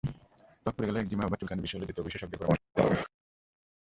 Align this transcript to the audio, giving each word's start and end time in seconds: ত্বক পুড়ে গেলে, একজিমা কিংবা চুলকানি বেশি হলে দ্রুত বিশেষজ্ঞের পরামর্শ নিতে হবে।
ত্বক 0.65 0.73
পুড়ে 0.75 0.87
গেলে, 0.87 0.99
একজিমা 0.99 1.23
কিংবা 1.23 1.39
চুলকানি 1.39 1.61
বেশি 1.61 1.75
হলে 1.75 1.87
দ্রুত 1.87 1.99
বিশেষজ্ঞের 2.07 2.39
পরামর্শ 2.39 2.61
নিতে 2.63 2.81
হবে। 2.81 2.95